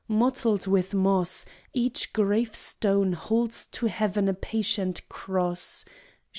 Mottled 0.07 0.65
with 0.65 0.95
moss, 0.95 1.45
Each 1.75 2.11
gravestone 2.11 3.13
holds 3.13 3.67
to 3.67 3.85
heaven 3.85 4.27
a 4.27 4.33
patient 4.33 5.07
Cross. 5.09 5.85